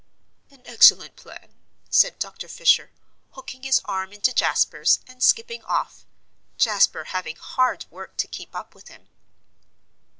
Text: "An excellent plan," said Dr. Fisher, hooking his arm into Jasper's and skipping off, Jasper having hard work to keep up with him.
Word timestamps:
"An 0.49 0.63
excellent 0.65 1.15
plan," 1.15 1.53
said 1.91 2.17
Dr. 2.17 2.47
Fisher, 2.47 2.89
hooking 3.33 3.61
his 3.61 3.81
arm 3.85 4.11
into 4.11 4.33
Jasper's 4.33 4.99
and 5.05 5.21
skipping 5.21 5.61
off, 5.65 6.07
Jasper 6.57 7.03
having 7.03 7.35
hard 7.35 7.85
work 7.91 8.17
to 8.17 8.27
keep 8.27 8.55
up 8.55 8.73
with 8.73 8.87
him. 8.87 9.09